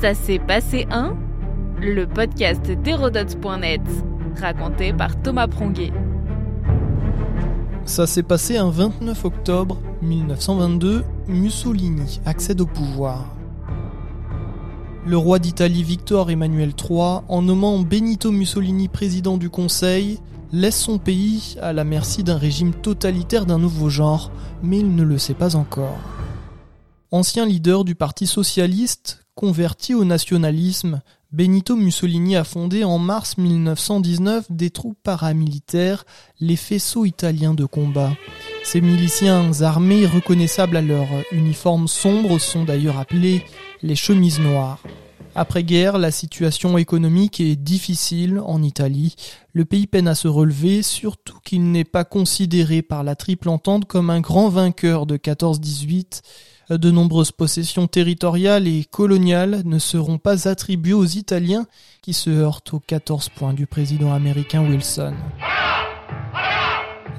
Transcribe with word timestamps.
Ça 0.00 0.14
s'est 0.14 0.38
passé 0.38 0.86
un 0.92 1.16
Le 1.80 2.06
podcast 2.06 2.70
d'Hérodote.net, 2.70 3.80
raconté 4.40 4.92
par 4.92 5.20
Thomas 5.20 5.48
Pronguet. 5.48 5.92
Ça 7.84 8.06
s'est 8.06 8.22
passé 8.22 8.58
un 8.58 8.70
29 8.70 9.24
octobre 9.24 9.78
1922, 10.02 11.02
Mussolini 11.26 12.20
accède 12.26 12.60
au 12.60 12.66
pouvoir. 12.66 13.34
Le 15.04 15.16
roi 15.16 15.40
d'Italie 15.40 15.82
Victor 15.82 16.30
Emmanuel 16.30 16.74
III, 16.78 17.22
en 17.26 17.42
nommant 17.42 17.76
Benito 17.80 18.30
Mussolini 18.30 18.86
président 18.86 19.36
du 19.36 19.50
Conseil, 19.50 20.20
laisse 20.52 20.78
son 20.78 20.98
pays 20.98 21.56
à 21.60 21.72
la 21.72 21.82
merci 21.82 22.22
d'un 22.22 22.38
régime 22.38 22.72
totalitaire 22.72 23.46
d'un 23.46 23.58
nouveau 23.58 23.90
genre, 23.90 24.30
mais 24.62 24.78
il 24.78 24.94
ne 24.94 25.02
le 25.02 25.18
sait 25.18 25.34
pas 25.34 25.56
encore. 25.56 25.98
Ancien 27.10 27.46
leader 27.46 27.84
du 27.84 27.94
Parti 27.94 28.26
socialiste, 28.26 29.24
converti 29.34 29.94
au 29.94 30.04
nationalisme, 30.04 31.00
Benito 31.32 31.74
Mussolini 31.74 32.36
a 32.36 32.44
fondé 32.44 32.84
en 32.84 32.98
mars 32.98 33.38
1919 33.38 34.44
des 34.50 34.68
troupes 34.68 34.98
paramilitaires, 35.02 36.04
les 36.38 36.56
faisceaux 36.56 37.06
italiens 37.06 37.54
de 37.54 37.64
combat. 37.64 38.12
Ces 38.62 38.82
miliciens 38.82 39.50
armés 39.62 40.04
reconnaissables 40.04 40.76
à 40.76 40.82
leur 40.82 41.06
uniforme 41.32 41.88
sombre 41.88 42.38
sont 42.38 42.64
d'ailleurs 42.64 42.98
appelés 42.98 43.42
les 43.82 43.96
chemises 43.96 44.40
noires. 44.40 44.82
Après-guerre, 45.34 45.96
la 45.96 46.10
situation 46.10 46.76
économique 46.76 47.40
est 47.40 47.56
difficile 47.56 48.38
en 48.44 48.62
Italie. 48.62 49.14
Le 49.54 49.64
pays 49.64 49.86
peine 49.86 50.08
à 50.08 50.14
se 50.14 50.28
relever, 50.28 50.82
surtout 50.82 51.38
qu'il 51.42 51.72
n'est 51.72 51.84
pas 51.84 52.04
considéré 52.04 52.82
par 52.82 53.02
la 53.02 53.16
Triple 53.16 53.48
Entente 53.48 53.86
comme 53.86 54.10
un 54.10 54.20
grand 54.20 54.50
vainqueur 54.50 55.06
de 55.06 55.16
14-18. 55.16 56.20
De 56.70 56.90
nombreuses 56.90 57.32
possessions 57.32 57.86
territoriales 57.86 58.68
et 58.68 58.84
coloniales 58.84 59.62
ne 59.64 59.78
seront 59.78 60.18
pas 60.18 60.48
attribuées 60.48 60.92
aux 60.92 61.06
Italiens 61.06 61.66
qui 62.02 62.12
se 62.12 62.28
heurtent 62.28 62.74
aux 62.74 62.80
14 62.80 63.30
points 63.30 63.54
du 63.54 63.66
président 63.66 64.12
américain 64.12 64.62
Wilson. 64.62 65.14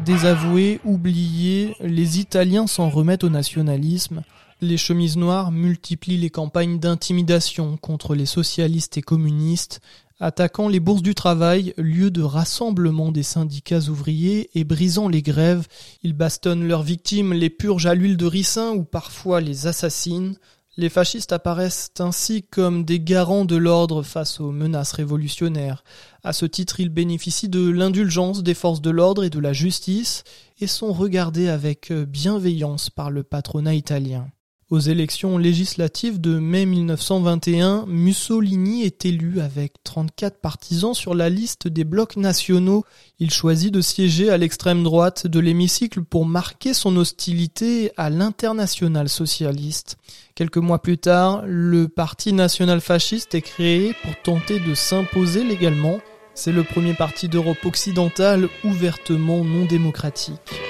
Désavoués, 0.06 0.80
oubliés, 0.86 1.76
les 1.80 2.20
Italiens 2.20 2.68
s'en 2.68 2.90
remettent 2.90 3.24
au 3.24 3.30
nationalisme. 3.30 4.22
Les 4.62 4.76
chemises 4.76 5.16
noires 5.16 5.54
multiplient 5.54 6.18
les 6.18 6.30
campagnes 6.30 6.80
d'intimidation 6.80 7.78
contre 7.78 8.14
les 8.14 8.26
socialistes 8.26 8.98
et 8.98 9.02
communistes, 9.02 9.80
attaquant 10.20 10.68
les 10.68 10.82
bourses 10.82 11.02
du 11.02 11.16
travail, 11.16 11.74
lieu 11.78 12.12
de 12.12 12.22
rassemblement 12.22 13.14
des 13.14 13.24
syndicats 13.24 13.88
ouvriers, 13.88 14.50
et 14.56 14.66
brisant 14.66 15.08
les 15.08 15.22
grèves. 15.22 15.66
Ils 16.04 16.12
bastonnent 16.12 16.68
leurs 16.68 16.84
victimes, 16.84 17.32
les 17.32 17.50
purgent 17.50 17.86
à 17.86 17.96
l'huile 17.96 18.18
de 18.18 18.26
ricin 18.26 18.72
ou 18.72 18.84
parfois 18.84 19.40
les 19.40 19.66
assassinent. 19.66 20.36
Les 20.76 20.90
fascistes 20.90 21.32
apparaissent 21.32 21.92
ainsi 22.00 22.44
comme 22.44 22.84
des 22.84 23.00
garants 23.00 23.46
de 23.46 23.56
l'ordre 23.56 24.04
face 24.04 24.42
aux 24.42 24.52
menaces 24.52 24.92
révolutionnaires. 24.92 25.86
À 26.22 26.34
ce 26.34 26.46
titre, 26.46 26.82
ils 26.82 26.90
bénéficient 26.90 27.48
de 27.48 27.70
l'indulgence 27.70 28.44
des 28.44 28.54
forces 28.54 28.82
de 28.82 28.90
l'ordre 28.90 29.24
et 29.24 29.30
de 29.30 29.40
la 29.40 29.54
justice 29.54 30.26
et 30.60 30.68
sont 30.68 30.92
regardés 30.92 31.48
avec 31.48 31.94
bienveillance 31.94 32.90
par 32.90 33.10
le 33.10 33.24
patronat 33.24 33.76
italien. 33.76 34.28
Aux 34.70 34.80
élections 34.80 35.40
législatives 35.40 36.22
de 36.22 36.38
mai 36.38 36.68
1921, 36.68 37.86
Mussolini 37.88 38.84
est 38.84 39.04
élu 39.04 39.42
avec 39.42 39.74
34 39.84 40.40
partisans 40.40 40.94
sur 40.94 41.16
la 41.16 41.28
liste 41.28 41.68
des 41.68 41.84
blocs 41.84 42.18
nationaux. 42.18 42.86
Il 43.18 43.32
choisit 43.32 43.74
de 43.74 43.82
siéger 43.82 44.30
à 44.30 44.38
l'extrême 44.38 44.84
droite 44.84 45.26
de 45.26 45.40
l'hémicycle 45.40 46.04
pour 46.04 46.28
marquer 46.28 46.76
son 46.76 46.98
hostilité 46.98 47.92
à 47.98 48.12
l'international 48.12 49.10
socialiste. 49.10 49.98
Quelques 50.36 50.58
mois 50.58 50.84
plus 50.84 51.00
tard, 51.00 51.42
le 51.48 51.88
Parti 51.88 52.32
national 52.32 52.80
fasciste 52.80 53.34
est 53.34 53.42
créé 53.42 53.96
pour 54.04 54.22
tenter 54.22 54.60
de 54.60 54.76
s'imposer 54.76 55.44
légalement. 55.44 56.00
C'est 56.36 56.52
le 56.52 56.64
premier 56.64 56.94
parti 56.94 57.28
d'Europe 57.28 57.66
occidentale 57.66 58.48
ouvertement 58.64 59.44
non 59.44 59.66
démocratique. 59.66 60.69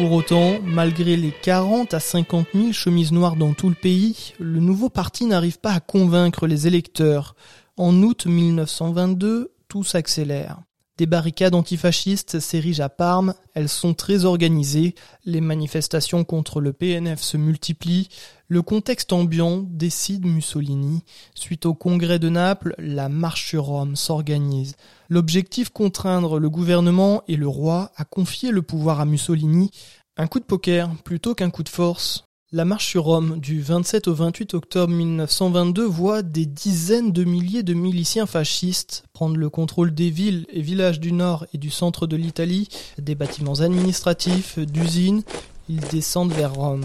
Pour 0.00 0.12
autant, 0.12 0.60
malgré 0.64 1.14
les 1.14 1.30
40 1.30 1.92
à 1.92 2.00
50 2.00 2.46
000 2.54 2.72
chemises 2.72 3.12
noires 3.12 3.36
dans 3.36 3.52
tout 3.52 3.68
le 3.68 3.74
pays, 3.74 4.32
le 4.38 4.58
nouveau 4.58 4.88
parti 4.88 5.26
n'arrive 5.26 5.58
pas 5.58 5.72
à 5.72 5.80
convaincre 5.80 6.46
les 6.46 6.66
électeurs. 6.66 7.34
En 7.76 7.94
août 8.02 8.24
1922, 8.24 9.52
tout 9.68 9.84
s'accélère. 9.84 10.62
Des 11.00 11.06
barricades 11.06 11.54
antifascistes 11.54 12.40
s'érigent 12.40 12.84
à 12.84 12.90
Parme, 12.90 13.32
elles 13.54 13.70
sont 13.70 13.94
très 13.94 14.26
organisées, 14.26 14.94
les 15.24 15.40
manifestations 15.40 16.24
contre 16.24 16.60
le 16.60 16.74
PNF 16.74 17.22
se 17.22 17.38
multiplient, 17.38 18.10
le 18.48 18.60
contexte 18.60 19.14
ambiant 19.14 19.64
décide 19.66 20.26
Mussolini. 20.26 21.02
Suite 21.34 21.64
au 21.64 21.72
congrès 21.72 22.18
de 22.18 22.28
Naples, 22.28 22.74
la 22.76 23.08
marche 23.08 23.48
sur 23.48 23.64
Rome 23.64 23.96
s'organise. 23.96 24.76
L'objectif 25.08 25.70
contraindre 25.70 26.38
le 26.38 26.50
gouvernement 26.50 27.22
et 27.28 27.36
le 27.36 27.48
roi 27.48 27.92
à 27.96 28.04
confier 28.04 28.50
le 28.50 28.60
pouvoir 28.60 29.00
à 29.00 29.06
Mussolini. 29.06 29.70
Un 30.18 30.26
coup 30.26 30.38
de 30.38 30.44
poker 30.44 30.90
plutôt 31.02 31.34
qu'un 31.34 31.48
coup 31.48 31.62
de 31.62 31.70
force. 31.70 32.24
La 32.52 32.64
marche 32.64 32.88
sur 32.88 33.04
Rome 33.04 33.38
du 33.38 33.62
27 33.62 34.08
au 34.08 34.14
28 34.14 34.54
octobre 34.54 34.92
1922 34.92 35.84
voit 35.84 36.22
des 36.22 36.46
dizaines 36.46 37.12
de 37.12 37.22
milliers 37.22 37.62
de 37.62 37.74
miliciens 37.74 38.26
fascistes 38.26 39.04
prendre 39.12 39.36
le 39.36 39.48
contrôle 39.48 39.94
des 39.94 40.10
villes 40.10 40.46
et 40.50 40.60
villages 40.60 40.98
du 40.98 41.12
nord 41.12 41.46
et 41.54 41.58
du 41.58 41.70
centre 41.70 42.08
de 42.08 42.16
l'Italie, 42.16 42.66
des 42.98 43.14
bâtiments 43.14 43.60
administratifs, 43.60 44.58
d'usines. 44.58 45.22
Ils 45.68 45.78
descendent 45.78 46.32
vers 46.32 46.54
Rome. 46.54 46.84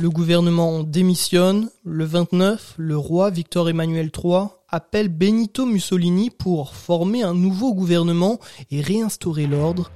Le 0.00 0.10
gouvernement 0.10 0.82
démissionne. 0.82 1.70
Le 1.84 2.04
29, 2.04 2.74
le 2.76 2.96
roi 2.96 3.30
Victor 3.30 3.68
Emmanuel 3.68 4.10
III 4.12 4.46
appelle 4.68 5.08
Benito 5.08 5.66
Mussolini 5.66 6.30
pour 6.30 6.74
former 6.74 7.22
un 7.22 7.34
nouveau 7.34 7.74
gouvernement 7.74 8.40
et 8.72 8.80
réinstaurer 8.80 9.46
l'ordre. 9.46 9.88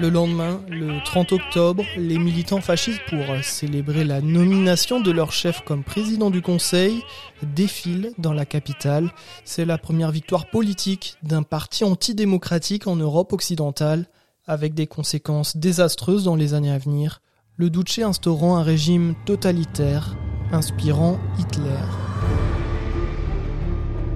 Le 0.00 0.10
lendemain, 0.10 0.60
le 0.68 1.02
30 1.04 1.32
octobre, 1.32 1.84
les 1.96 2.18
militants 2.18 2.60
fascistes, 2.60 3.00
pour 3.08 3.24
célébrer 3.42 4.04
la 4.04 4.20
nomination 4.20 5.00
de 5.00 5.10
leur 5.10 5.32
chef 5.32 5.62
comme 5.64 5.82
président 5.82 6.30
du 6.30 6.40
Conseil, 6.40 7.02
défilent 7.42 8.12
dans 8.16 8.32
la 8.32 8.46
capitale. 8.46 9.10
C'est 9.44 9.64
la 9.64 9.76
première 9.76 10.12
victoire 10.12 10.50
politique 10.50 11.16
d'un 11.24 11.42
parti 11.42 11.82
antidémocratique 11.82 12.86
en 12.86 12.94
Europe 12.96 13.32
occidentale 13.32 14.06
avec 14.46 14.74
des 14.74 14.86
conséquences 14.86 15.56
désastreuses 15.56 16.24
dans 16.24 16.36
les 16.36 16.54
années 16.54 16.72
à 16.72 16.78
venir, 16.78 17.20
le 17.56 17.68
Duce 17.68 17.98
instaurant 17.98 18.56
un 18.56 18.62
régime 18.62 19.14
totalitaire, 19.26 20.16
inspirant 20.52 21.18
Hitler. 21.38 22.47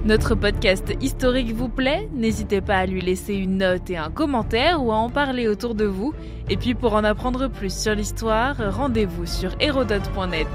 Notre 0.05 0.35
podcast 0.35 0.93
historique 0.99 1.53
vous 1.53 1.69
plaît 1.69 2.09
N'hésitez 2.13 2.59
pas 2.59 2.75
à 2.75 2.85
lui 2.85 2.99
laisser 2.99 3.35
une 3.35 3.57
note 3.57 3.89
et 3.89 3.95
un 3.95 4.11
commentaire 4.11 4.83
ou 4.83 4.91
à 4.91 4.95
en 4.95 5.09
parler 5.09 5.47
autour 5.47 5.75
de 5.75 5.85
vous. 5.85 6.13
Et 6.49 6.57
puis 6.57 6.73
pour 6.73 6.93
en 6.95 7.05
apprendre 7.05 7.47
plus 7.47 7.73
sur 7.73 7.95
l'histoire, 7.95 8.57
rendez-vous 8.75 9.25
sur 9.25 9.55
hérodote.net. 9.61 10.47